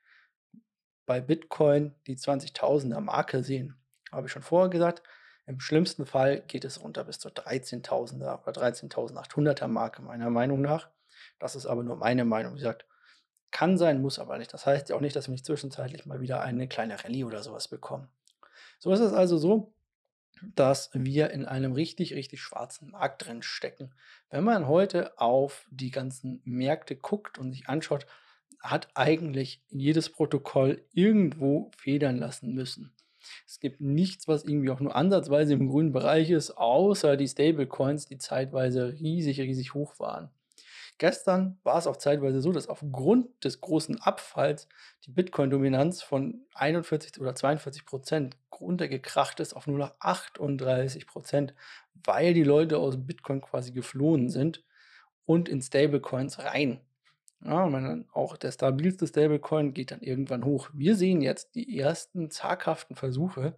bei 1.07 1.21
Bitcoin 1.21 1.95
die 2.07 2.17
20.000er 2.17 3.01
Marke 3.01 3.43
sehen. 3.43 3.77
Habe 4.11 4.27
ich 4.27 4.33
schon 4.33 4.43
vorher 4.43 4.71
gesagt. 4.71 5.03
Im 5.47 5.61
schlimmsten 5.61 6.07
Fall 6.07 6.41
geht 6.41 6.65
es 6.65 6.81
runter 6.81 7.05
bis 7.05 7.19
zur 7.19 7.31
13.000er 7.31 8.43
oder 8.43 8.53
13.800er 8.53 9.69
Marke, 9.69 10.03
meiner 10.03 10.31
Meinung 10.31 10.63
nach. 10.63 10.89
Das 11.39 11.55
ist 11.55 11.67
aber 11.67 11.83
nur 11.83 11.97
meine 11.97 12.25
Meinung. 12.25 12.55
Wie 12.55 12.59
gesagt, 12.59 12.87
kann 13.51 13.77
sein, 13.77 14.01
muss 14.01 14.19
aber 14.19 14.39
nicht. 14.39 14.53
Das 14.53 14.67
heißt 14.67 14.89
ja 14.89 14.97
auch 14.97 15.01
nicht, 15.01 15.15
dass 15.15 15.29
wir 15.29 15.33
nicht 15.33 15.45
zwischenzeitlich 15.45 16.07
mal 16.07 16.21
wieder 16.21 16.41
eine 16.41 16.67
kleine 16.67 17.03
Rallye 17.03 17.25
oder 17.25 17.43
sowas 17.43 17.69
bekommen. 17.69 18.09
So 18.79 18.93
ist 18.93 19.01
es 19.01 19.13
also 19.13 19.37
so, 19.37 19.75
dass 20.55 20.91
wir 20.93 21.31
in 21.31 21.47
einem 21.47 21.73
richtig, 21.73 22.15
richtig 22.15 22.41
schwarzen 22.41 22.91
Markt 22.91 23.27
drin 23.27 23.43
stecken. 23.43 23.95
Wenn 24.31 24.45
man 24.45 24.67
heute 24.67 25.19
auf 25.19 25.67
die 25.71 25.91
ganzen 25.91 26.41
Märkte 26.45 26.97
guckt 26.97 27.39
und 27.39 27.53
sich 27.53 27.69
anschaut, 27.69 28.07
hat 28.65 28.89
eigentlich 28.95 29.63
jedes 29.69 30.11
Protokoll 30.11 30.83
irgendwo 30.93 31.71
federn 31.77 32.17
lassen 32.17 32.55
müssen. 32.55 32.95
Es 33.47 33.61
gibt 33.61 33.81
nichts, 33.81 34.27
was 34.27 34.45
irgendwie 34.45 34.71
auch 34.71 34.81
nur 34.81 34.97
ansatzweise 34.97 35.53
im 35.55 35.69
grünen 35.69 35.93
Bereich 35.93 36.31
ist, 36.31 36.53
außer 36.53 37.17
die 37.17 37.29
Stablecoins, 37.29 38.07
die 38.07 38.19
zeitweise 38.19 38.95
riesig, 39.01 39.41
riesig 39.41 39.75
hoch 39.75 39.99
waren. 39.99 40.31
Gestern 40.99 41.59
war 41.65 41.79
es 41.79 41.87
auch 41.87 41.97
zeitweise 41.97 42.41
so, 42.41 42.53
dass 42.53 42.69
aufgrund 42.69 43.45
des 43.45 43.61
großen 43.61 44.01
Abfalls 44.01 44.69
die 45.05 45.11
Bitcoin-Dominanz 45.11 46.03
von 46.03 46.47
41 46.55 47.21
oder 47.21 47.35
42 47.35 47.85
Prozent 47.85 48.37
runtergekracht 48.61 49.41
ist 49.41 49.55
auf 49.55 49.67
nur 49.67 49.79
noch 49.79 49.95
38 49.99 51.07
Prozent, 51.07 51.55
weil 52.05 52.33
die 52.33 52.45
Leute 52.45 52.79
aus 52.79 52.97
Bitcoin 52.97 53.41
quasi 53.41 53.73
geflohen 53.73 54.29
sind 54.29 54.63
und 55.27 55.49
in 55.49 55.61
Stablecoins 55.61 56.39
rein. 56.39 56.81
Ja, 57.45 57.67
man, 57.67 58.07
auch 58.13 58.39
der 58.39 58.53
stabilste 58.53 59.07
Stablecoin 59.07 59.75
geht 59.75 59.91
dann 59.91 60.01
irgendwann 60.01 60.45
hoch. 60.45 60.71
Wir 60.73 60.97
sehen 60.97 61.21
jetzt 61.21 61.55
die 61.55 61.79
ersten 61.79 62.31
zaghaften 62.31 62.97
Versuche, 62.97 63.55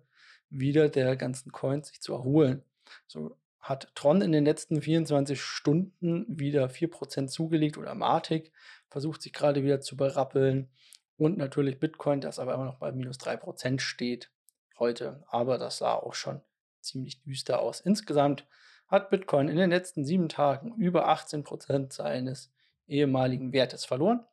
wieder 0.50 0.88
der 0.88 1.16
ganzen 1.16 1.52
Coins 1.52 1.88
sich 1.88 2.00
zu 2.00 2.12
erholen. 2.12 2.62
So 3.06 3.36
hat 3.60 3.92
Tron 3.94 4.22
in 4.22 4.32
den 4.32 4.44
letzten 4.44 4.82
24 4.82 5.40
Stunden 5.40 6.24
wieder 6.28 6.66
4% 6.66 7.28
zugelegt 7.28 7.78
oder 7.78 7.94
Matic 7.94 8.52
versucht 8.88 9.22
sich 9.22 9.32
gerade 9.32 9.62
wieder 9.62 9.80
zu 9.80 9.96
berappeln. 9.96 10.68
Und 11.16 11.38
natürlich 11.38 11.80
Bitcoin, 11.80 12.20
das 12.20 12.38
aber 12.38 12.54
immer 12.54 12.66
noch 12.66 12.78
bei 12.78 12.92
minus 12.92 13.18
3% 13.18 13.80
steht 13.80 14.30
heute. 14.78 15.24
Aber 15.28 15.58
das 15.58 15.78
sah 15.78 15.94
auch 15.94 16.14
schon 16.14 16.40
ziemlich 16.80 17.22
düster 17.22 17.60
aus. 17.60 17.80
Insgesamt 17.80 18.46
hat 18.88 19.10
Bitcoin 19.10 19.48
in 19.48 19.56
den 19.56 19.70
letzten 19.70 20.04
sieben 20.04 20.28
Tagen 20.28 20.74
über 20.76 21.08
18% 21.08 21.92
seines 21.92 22.52
ehemaligen 22.86 23.52
Wertes 23.52 23.84
verloren 23.84 24.24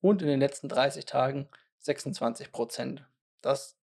und 0.00 0.22
in 0.22 0.28
den 0.28 0.40
letzten 0.40 0.68
30 0.68 1.04
Tagen 1.04 1.48
26 1.78 2.52
Prozent. 2.52 3.04
Das 3.40 3.78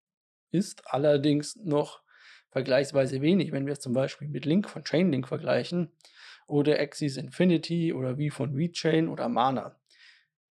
ist 0.52 0.84
allerdings 0.88 1.56
noch 1.58 2.02
vergleichsweise 2.50 3.22
wenig, 3.22 3.52
wenn 3.52 3.66
wir 3.66 3.74
es 3.74 3.80
zum 3.80 3.94
Beispiel 3.94 4.28
mit 4.28 4.46
Link 4.46 4.70
von 4.70 4.84
Chainlink 4.84 5.28
vergleichen 5.28 5.92
oder 6.48 6.80
Axis 6.80 7.18
Infinity 7.18 7.94
oder 7.94 8.18
wie 8.18 8.30
von 8.30 8.58
VeChain 8.58 9.10
oder 9.10 9.28
Mana. 9.30 9.80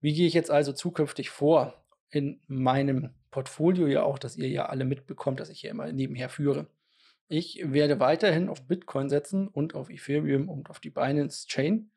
Wie 0.01 0.13
gehe 0.13 0.27
ich 0.27 0.35
jetzt 0.35 0.51
also 0.51 0.73
zukünftig 0.73 1.31
vor 1.31 1.83
in 2.11 2.41
meinem 2.47 3.15
Portfolio 3.31 3.87
ja 3.87 4.03
auch, 4.03 4.19
dass 4.19 4.37
ihr 4.37 4.49
ja 4.49 4.67
alle 4.67 4.85
mitbekommt, 4.85 5.41
dass 5.41 5.49
ich 5.49 5.61
hier 5.61 5.71
immer 5.71 5.91
nebenher 5.93 6.29
führe. 6.29 6.67
Ich 7.27 7.61
werde 7.65 7.99
weiterhin 8.01 8.49
auf 8.49 8.67
Bitcoin 8.67 9.09
setzen 9.09 9.49
und 9.49 9.75
auf 9.75 9.89
Ethereum 9.89 10.49
und 10.49 10.71
auf 10.71 10.79
die 10.79 10.91
Binance 10.91 11.49
Chain 11.49 11.91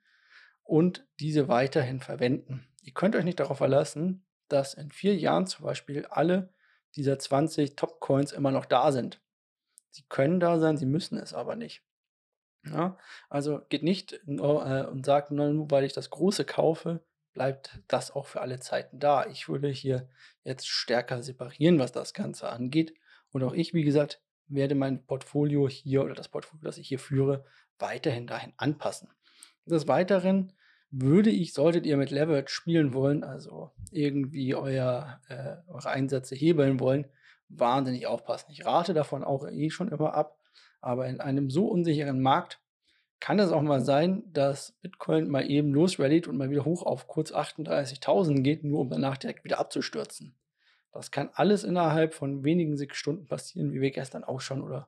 und 0.68 1.08
diese 1.20 1.48
weiterhin 1.48 2.00
verwenden. 2.00 2.68
Ihr 2.82 2.94
könnt 2.94 3.16
euch 3.16 3.24
nicht 3.24 3.40
darauf 3.40 3.58
verlassen, 3.58 4.26
dass 4.50 4.74
in 4.74 4.92
vier 4.92 5.16
Jahren 5.16 5.48
zum 5.48 5.66
Beispiel 5.66 6.06
alle 6.06 6.54
dieser 6.96 7.18
20 7.18 7.76
Top-Coins 7.76 8.32
immer 8.32 8.52
noch 8.52 8.66
da 8.66 8.92
sind. 8.92 9.22
Sie 9.92 10.04
können 10.10 10.40
da 10.40 10.60
sein, 10.60 10.78
sie 10.78 10.86
müssen 10.86 11.18
es 11.18 11.34
aber 11.34 11.56
nicht. 11.56 11.84
Ja, 12.66 12.98
also 13.30 13.62
geht 13.70 13.84
nicht 13.84 14.14
äh, 14.28 14.32
und 14.32 15.06
sagt, 15.06 15.32
nur 15.32 15.72
weil 15.72 15.86
ich 15.86 15.94
das 15.94 16.10
Große 16.10 16.44
kaufe, 16.44 17.02
bleibt 17.34 17.80
das 17.88 18.12
auch 18.12 18.26
für 18.26 18.42
alle 18.42 18.60
Zeiten 18.60 19.00
da. 19.00 19.26
Ich 19.28 19.48
würde 19.48 19.70
hier 19.70 20.10
jetzt 20.44 20.68
stärker 20.68 21.22
separieren, 21.24 21.80
was 21.80 21.94
das 21.94 22.14
Ganze 22.14 22.50
angeht. 22.50 22.94
Und 23.32 23.44
auch 23.44 23.54
ich, 23.54 23.74
wie 23.74 23.84
gesagt, 23.84 24.22
werde 24.48 24.76
mein 24.76 25.06
Portfolio 25.06 25.70
hier 25.70 26.04
oder 26.04 26.16
das 26.16 26.28
Portfolio, 26.30 26.64
das 26.64 26.78
ich 26.78 26.90
hier 26.90 27.00
führe, 27.00 27.46
weiterhin 27.80 28.28
dahin 28.28 28.54
anpassen. 28.58 29.10
Des 29.66 29.88
Weiteren 29.88 30.54
würde 30.90 31.30
ich, 31.30 31.54
solltet 31.54 31.86
ihr 31.86 31.98
mit 31.98 32.12
Leverage 32.12 32.50
spielen 32.50 32.94
wollen, 32.94 33.24
also 33.24 33.72
irgendwie 33.92 34.56
euer, 34.56 35.20
äh, 35.28 35.58
eure 35.68 35.90
Einsätze 35.90 36.36
hebeln 36.36 36.80
wollen, 36.80 37.06
wahnsinnig 37.50 38.08
aufpassen. 38.08 38.52
Ich 38.52 38.66
rate 38.66 38.94
davon 38.94 39.24
auch 39.24 39.48
eh 39.48 39.70
schon 39.70 39.90
immer 39.90 40.14
ab, 40.14 40.38
aber 40.82 41.08
in 41.08 41.20
einem 41.20 41.50
so 41.50 41.68
unsicheren 41.68 42.22
Markt 42.22 42.60
kann 43.20 43.40
es 43.40 43.52
auch 43.52 43.62
mal 43.62 43.82
sein, 43.82 44.24
dass 44.32 44.74
Bitcoin 44.82 45.28
mal 45.30 45.50
eben 45.50 45.74
losrallied 45.74 46.28
und 46.28 46.38
mal 46.38 46.50
wieder 46.50 46.66
hoch 46.66 46.84
auf 46.84 47.08
kurz 47.08 47.32
38.000 47.34 48.42
geht, 48.42 48.64
nur 48.64 48.82
um 48.82 48.90
danach 48.90 49.18
direkt 49.18 49.44
wieder 49.44 49.60
abzustürzen. 49.60 50.36
Das 50.92 51.12
kann 51.12 51.30
alles 51.34 51.64
innerhalb 51.64 52.14
von 52.14 52.44
wenigen 52.44 52.78
Stunden 52.94 53.26
passieren, 53.26 53.74
wie 53.74 53.82
wir 53.82 53.92
gestern 53.92 54.24
auch 54.24 54.42
schon 54.42 54.62
oder 54.62 54.88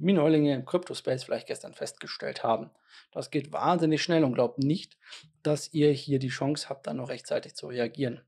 Neulinge 0.00 0.54
im 0.54 0.64
Crypto-Space 0.64 1.24
vielleicht 1.24 1.46
gestern 1.46 1.74
festgestellt 1.74 2.42
haben. 2.42 2.70
Das 3.12 3.30
geht 3.30 3.52
wahnsinnig 3.52 4.02
schnell 4.02 4.24
und 4.24 4.34
glaubt 4.34 4.58
nicht, 4.58 4.96
dass 5.42 5.72
ihr 5.72 5.90
hier 5.92 6.18
die 6.18 6.28
Chance 6.28 6.68
habt, 6.68 6.86
dann 6.86 6.96
noch 6.96 7.08
rechtzeitig 7.08 7.54
zu 7.54 7.68
reagieren. 7.68 8.22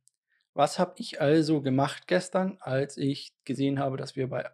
Was 0.55 0.79
habe 0.79 0.95
ich 0.97 1.21
also 1.21 1.62
gemacht 1.62 2.07
gestern, 2.07 2.59
als 2.61 2.97
ich 2.97 3.33
gesehen 3.45 3.79
habe, 3.79 3.97
dass 3.97 4.17
wir 4.17 4.29
bei 4.29 4.50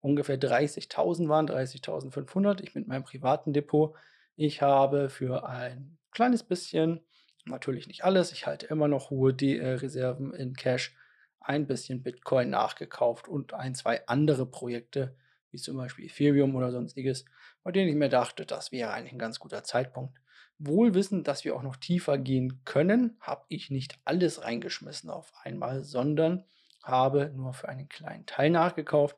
ungefähr 0.00 0.38
30.000 0.38 1.28
waren, 1.28 1.48
30.500, 1.48 2.62
ich 2.62 2.74
mit 2.74 2.86
meinem 2.86 3.04
privaten 3.04 3.52
Depot. 3.52 3.94
Ich 4.36 4.62
habe 4.62 5.08
für 5.08 5.48
ein 5.48 5.98
kleines 6.12 6.42
bisschen, 6.42 7.00
natürlich 7.46 7.88
nicht 7.88 8.04
alles, 8.04 8.32
ich 8.32 8.46
halte 8.46 8.66
immer 8.66 8.88
noch 8.88 9.10
hohe 9.10 9.34
Reserven 9.40 10.34
in 10.34 10.54
Cash, 10.54 10.94
ein 11.40 11.66
bisschen 11.66 12.02
Bitcoin 12.02 12.50
nachgekauft 12.50 13.26
und 13.26 13.54
ein, 13.54 13.74
zwei 13.74 14.06
andere 14.06 14.44
Projekte 14.44 15.16
wie 15.50 15.58
zum 15.58 15.76
Beispiel 15.76 16.06
Ethereum 16.06 16.54
oder 16.54 16.70
sonstiges, 16.70 17.24
bei 17.62 17.72
denen 17.72 17.88
ich 17.88 17.96
mir 17.96 18.08
dachte, 18.08 18.46
das 18.46 18.72
wäre 18.72 18.92
eigentlich 18.92 19.12
ein 19.12 19.18
ganz 19.18 19.38
guter 19.38 19.64
Zeitpunkt. 19.64 20.18
Wohl 20.58 20.94
wissend, 20.94 21.28
dass 21.28 21.44
wir 21.44 21.54
auch 21.54 21.62
noch 21.62 21.76
tiefer 21.76 22.18
gehen 22.18 22.64
können, 22.64 23.16
habe 23.20 23.44
ich 23.48 23.70
nicht 23.70 23.98
alles 24.04 24.42
reingeschmissen 24.42 25.08
auf 25.08 25.32
einmal, 25.44 25.84
sondern 25.84 26.44
habe 26.82 27.32
nur 27.34 27.52
für 27.52 27.68
einen 27.68 27.88
kleinen 27.88 28.26
Teil 28.26 28.50
nachgekauft, 28.50 29.16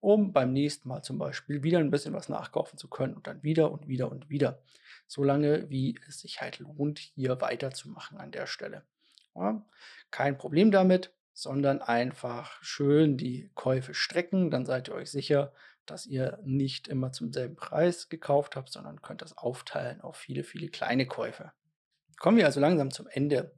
um 0.00 0.32
beim 0.32 0.52
nächsten 0.52 0.88
Mal 0.88 1.02
zum 1.02 1.18
Beispiel 1.18 1.62
wieder 1.62 1.78
ein 1.78 1.90
bisschen 1.90 2.12
was 2.12 2.28
nachkaufen 2.28 2.78
zu 2.78 2.88
können 2.88 3.14
und 3.14 3.26
dann 3.26 3.42
wieder 3.42 3.70
und 3.70 3.86
wieder 3.88 4.10
und 4.10 4.28
wieder. 4.28 4.62
Solange 5.06 5.70
wie 5.70 5.98
es 6.08 6.20
sich 6.20 6.40
halt 6.40 6.58
lohnt, 6.58 6.98
hier 6.98 7.40
weiterzumachen 7.40 8.18
an 8.18 8.32
der 8.32 8.46
Stelle. 8.46 8.82
Ja, 9.34 9.64
kein 10.10 10.36
Problem 10.36 10.70
damit, 10.70 11.12
sondern 11.32 11.80
einfach 11.80 12.62
schön 12.62 13.16
die 13.16 13.50
Käufe 13.54 13.94
strecken, 13.94 14.50
dann 14.50 14.66
seid 14.66 14.88
ihr 14.88 14.94
euch 14.94 15.10
sicher, 15.10 15.52
dass 15.86 16.06
ihr 16.06 16.38
nicht 16.44 16.88
immer 16.88 17.12
zum 17.12 17.32
selben 17.32 17.56
Preis 17.56 18.08
gekauft 18.08 18.56
habt, 18.56 18.70
sondern 18.70 19.02
könnt 19.02 19.22
das 19.22 19.36
aufteilen 19.36 20.00
auf 20.00 20.16
viele, 20.16 20.44
viele 20.44 20.68
kleine 20.68 21.06
Käufe. 21.06 21.52
Kommen 22.18 22.36
wir 22.36 22.46
also 22.46 22.60
langsam 22.60 22.90
zum 22.90 23.08
Ende. 23.08 23.54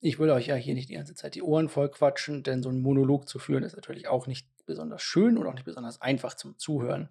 Ich 0.00 0.18
will 0.18 0.30
euch 0.30 0.46
ja 0.46 0.54
hier 0.54 0.74
nicht 0.74 0.88
die 0.88 0.94
ganze 0.94 1.14
Zeit 1.14 1.34
die 1.34 1.42
Ohren 1.42 1.68
voll 1.68 1.90
quatschen, 1.90 2.42
denn 2.42 2.62
so 2.62 2.68
einen 2.68 2.82
Monolog 2.82 3.28
zu 3.28 3.38
führen 3.38 3.62
ist 3.62 3.76
natürlich 3.76 4.08
auch 4.08 4.26
nicht 4.26 4.48
besonders 4.66 5.02
schön 5.02 5.36
und 5.36 5.46
auch 5.46 5.54
nicht 5.54 5.64
besonders 5.64 6.00
einfach 6.00 6.34
zum 6.34 6.58
Zuhören. 6.58 7.08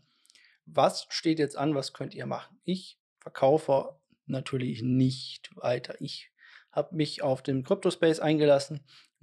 Was 0.65 1.05
steht 1.09 1.39
jetzt 1.39 1.57
an? 1.57 1.75
Was 1.75 1.93
könnt 1.93 2.13
ihr 2.15 2.25
machen? 2.25 2.59
Ich 2.63 2.99
verkaufe 3.19 3.99
natürlich 4.25 4.81
nicht 4.81 5.55
weiter. 5.55 5.99
Ich 5.99 6.31
habe 6.71 6.95
mich 6.95 7.21
auf 7.21 7.41
den 7.43 7.63
Crypto-Space 7.63 8.19
eingelassen, 8.19 8.81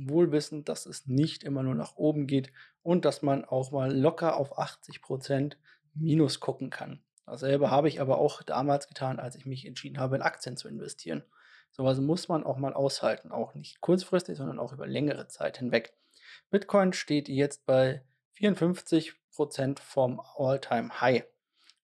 wohlwissend, 0.08 0.68
dass 0.68 0.86
es 0.86 1.06
nicht 1.06 1.44
immer 1.44 1.62
nur 1.62 1.74
nach 1.74 1.96
oben 1.96 2.26
geht 2.26 2.52
und 2.82 3.04
dass 3.04 3.22
man 3.22 3.44
auch 3.44 3.70
mal 3.70 3.94
locker 3.94 4.36
auf 4.36 4.58
80% 4.58 5.56
Minus 5.94 6.40
gucken 6.40 6.70
kann. 6.70 7.02
Dasselbe 7.26 7.70
habe 7.70 7.88
ich 7.88 8.00
aber 8.00 8.18
auch 8.18 8.42
damals 8.42 8.88
getan, 8.88 9.18
als 9.18 9.36
ich 9.36 9.46
mich 9.46 9.66
entschieden 9.66 9.98
habe, 9.98 10.16
in 10.16 10.22
Aktien 10.22 10.56
zu 10.56 10.68
investieren. 10.68 11.22
Sowas 11.70 12.00
muss 12.00 12.28
man 12.28 12.44
auch 12.44 12.56
mal 12.56 12.74
aushalten, 12.74 13.30
auch 13.30 13.54
nicht 13.54 13.80
kurzfristig, 13.80 14.36
sondern 14.36 14.58
auch 14.58 14.72
über 14.72 14.86
längere 14.86 15.28
Zeit 15.28 15.58
hinweg. 15.58 15.92
Bitcoin 16.50 16.92
steht 16.92 17.28
jetzt 17.28 17.66
bei 17.66 18.02
54% 18.38 19.78
vom 19.78 20.20
All-Time-High. 20.36 21.24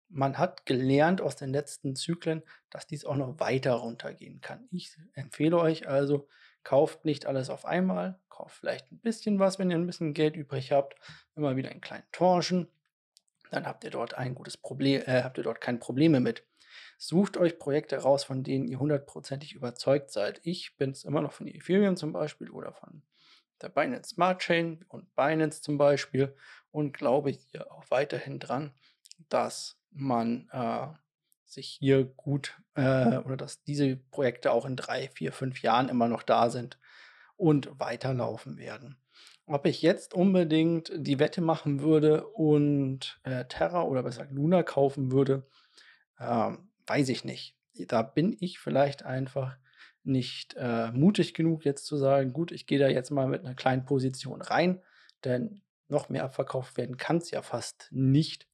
Man 0.08 0.38
hat 0.38 0.66
gelernt 0.66 1.22
aus 1.22 1.36
den 1.36 1.52
letzten 1.52 1.96
Zyklen, 1.96 2.44
dass 2.70 2.88
dies 2.88 3.04
auch 3.04 3.16
noch 3.16 3.40
weiter 3.40 3.74
runtergehen 3.74 4.42
kann. 4.42 4.68
Ich 4.72 4.96
empfehle 5.14 5.58
euch 5.58 5.88
also, 5.88 6.28
Kauft 6.64 7.06
nicht 7.06 7.26
alles 7.26 7.50
auf 7.50 7.66
einmal, 7.66 8.20
kauft 8.30 8.58
vielleicht 8.58 8.92
ein 8.92 9.00
bisschen 9.00 9.40
was, 9.40 9.60
wenn 9.60 9.70
ihr 9.70 9.78
ein 9.78 9.86
bisschen 9.86 10.14
Geld 10.14 10.36
übrig 10.36 10.72
habt, 10.72 10.96
immer 11.36 11.56
wieder 11.56 11.72
in 11.72 11.82
kleinen 11.82 12.06
Tranchen. 12.12 12.70
Dann 13.52 13.66
habt 13.66 13.84
ihr 13.84 13.92
dort 13.92 14.16
ein 14.16 14.34
gutes 14.34 14.58
Problem, 14.58 15.02
äh, 15.06 15.24
habt 15.24 15.38
ihr 15.38 15.44
dort 15.44 15.62
keine 15.62 15.78
Probleme 15.78 16.20
mit. 16.20 16.44
Sucht 16.98 17.38
euch 17.38 17.60
Projekte 17.60 17.98
raus, 17.98 18.24
von 18.24 18.44
denen 18.44 18.68
ihr 18.68 18.80
hundertprozentig 18.80 19.54
überzeugt 19.54 20.12
seid. 20.12 20.40
Ich 20.44 20.76
bin 20.78 20.92
es 20.92 21.04
immer 21.04 21.22
noch 21.22 21.34
von 21.34 21.48
Ethereum 21.48 21.98
zum 21.98 22.14
Beispiel 22.14 22.50
oder 22.50 22.74
von 22.74 23.04
der 23.62 23.70
Binance 23.70 24.10
Smart 24.10 24.40
Chain 24.40 24.84
und 24.88 25.16
Binance 25.16 25.62
zum 25.62 25.78
Beispiel 25.78 26.36
und 26.72 26.94
glaube 26.94 27.30
hier 27.30 27.72
auch 27.72 27.84
weiterhin 27.90 28.40
dran, 28.40 28.74
dass 29.30 29.78
man 29.92 30.50
äh, 30.52 30.88
sich 31.54 31.78
hier 31.80 32.06
gut 32.06 32.60
äh, 32.76 33.18
oder 33.18 33.38
dass 33.38 33.64
diese 33.64 33.96
Projekte 33.96 34.52
auch 34.52 34.66
in 34.66 34.76
drei, 34.76 35.10
vier, 35.10 35.32
fünf 35.32 35.62
Jahren 35.62 35.90
immer 35.90 36.08
noch 36.08 36.24
da 36.24 36.50
sind 36.50 36.78
und 37.36 37.80
weiterlaufen 37.80 38.58
werden. 38.58 38.98
Ob 39.46 39.66
ich 39.66 39.82
jetzt 39.82 40.14
unbedingt 40.14 40.92
die 40.96 41.20
Wette 41.20 41.42
machen 41.42 41.82
würde 41.82 42.28
und 42.28 43.20
äh, 43.24 43.46
Terra 43.46 43.84
oder 43.84 44.04
besser 44.04 44.26
Luna 44.32 44.64
kaufen 44.64 45.12
würde, 45.12 45.48
ähm, 46.20 46.70
weiß 46.88 47.10
ich 47.10 47.26
nicht. 47.26 47.58
Da 47.88 48.04
bin 48.04 48.38
ich 48.40 48.60
vielleicht 48.60 49.04
einfach 49.04 49.58
nicht 50.04 50.56
äh, 50.58 50.92
mutig 50.92 51.34
genug, 51.34 51.66
jetzt 51.66 51.86
zu 51.86 51.98
sagen, 51.98 52.34
gut, 52.34 52.52
ich 52.52 52.68
gehe 52.68 52.80
da 52.80 52.88
jetzt 52.88 53.10
mal 53.10 53.28
mit 53.28 53.44
einer 53.44 53.56
kleinen 53.56 53.86
Position 53.86 54.42
rein, 54.42 54.82
denn 55.24 55.62
noch 55.88 56.10
mehr 56.10 56.24
abverkauft 56.24 56.78
werden 56.78 56.98
kann 56.98 57.18
es 57.18 57.32
ja 57.32 57.42
fast 57.42 57.88
nicht. 57.92 58.48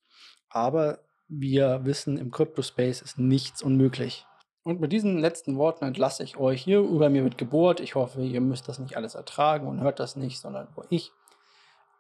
Aber 0.50 1.04
wir 1.30 1.86
wissen, 1.86 2.18
im 2.18 2.32
Crypto-Space 2.32 3.02
ist 3.02 3.20
nichts 3.20 3.62
unmöglich. 3.62 4.26
Und 4.64 4.82
mit 4.82 4.92
diesen 4.92 5.20
letzten 5.20 5.58
Worten 5.58 5.86
entlasse 5.86 6.24
ich 6.24 6.38
euch 6.38 6.62
hier 6.62 6.80
über 6.80 7.10
mir 7.10 7.24
mit 7.24 7.38
Geburt. 7.38 7.80
Ich 7.80 7.96
hoffe, 7.96 8.22
ihr 8.24 8.42
müsst 8.42 8.68
das 8.68 8.80
nicht 8.80 8.98
alles 8.98 9.16
ertragen 9.16 9.68
und 9.68 9.82
hört 9.82 10.00
das 10.00 10.16
nicht, 10.16 10.40
sondern 10.40 10.68
nur 10.76 10.86
ich. 10.90 11.12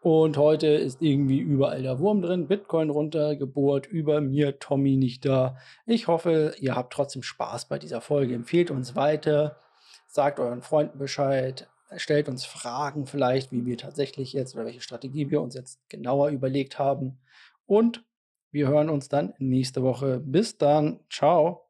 Und 0.01 0.37
heute 0.37 0.67
ist 0.67 1.01
irgendwie 1.01 1.39
überall 1.39 1.81
der 1.81 1.99
Wurm 1.99 2.21
drin. 2.21 2.47
Bitcoin 2.47 2.89
runter, 2.89 3.35
Geburt 3.35 3.85
über 3.85 4.21
mir, 4.21 4.59
Tommy 4.59 4.97
nicht 4.97 5.25
da. 5.25 5.57
Ich 5.85 6.07
hoffe, 6.07 6.55
ihr 6.59 6.75
habt 6.75 6.93
trotzdem 6.93 7.21
Spaß 7.21 7.67
bei 7.67 7.79
dieser 7.79 8.01
Folge. 8.01 8.33
Empfehlt 8.33 8.71
uns 8.71 8.95
weiter, 8.95 9.57
sagt 10.07 10.39
euren 10.39 10.61
Freunden 10.61 10.97
Bescheid, 10.99 11.69
stellt 11.97 12.29
uns 12.29 12.45
Fragen 12.45 13.07
vielleicht, 13.07 13.51
wie 13.51 13.65
wir 13.65 13.77
tatsächlich 13.77 14.31
jetzt 14.33 14.55
oder 14.55 14.65
welche 14.65 14.81
Strategie 14.81 15.29
wir 15.29 15.41
uns 15.41 15.53
jetzt 15.55 15.79
genauer 15.89 16.29
überlegt 16.29 16.79
haben. 16.79 17.19
Und 17.65 18.03
wir 18.51 18.67
hören 18.67 18.89
uns 18.89 19.09
dann 19.09 19.33
nächste 19.39 19.83
Woche. 19.83 20.19
Bis 20.19 20.57
dann. 20.57 20.99
Ciao. 21.09 21.68